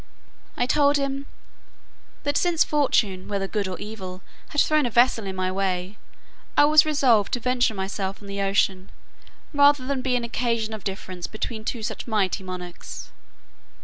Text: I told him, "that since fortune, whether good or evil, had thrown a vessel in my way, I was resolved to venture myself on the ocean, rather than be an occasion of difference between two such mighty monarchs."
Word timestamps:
I 0.57 0.65
told 0.65 0.97
him, 0.97 1.27
"that 2.23 2.35
since 2.35 2.63
fortune, 2.63 3.27
whether 3.27 3.47
good 3.47 3.67
or 3.67 3.77
evil, 3.77 4.23
had 4.49 4.59
thrown 4.59 4.87
a 4.87 4.89
vessel 4.89 5.27
in 5.27 5.35
my 5.35 5.51
way, 5.51 5.99
I 6.57 6.65
was 6.65 6.87
resolved 6.87 7.33
to 7.33 7.39
venture 7.39 7.75
myself 7.75 8.19
on 8.19 8.27
the 8.27 8.41
ocean, 8.41 8.89
rather 9.53 9.85
than 9.85 10.01
be 10.01 10.15
an 10.15 10.23
occasion 10.23 10.73
of 10.73 10.83
difference 10.83 11.27
between 11.27 11.63
two 11.63 11.83
such 11.83 12.07
mighty 12.07 12.43
monarchs." 12.43 13.11